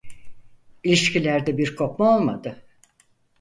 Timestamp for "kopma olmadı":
1.75-2.63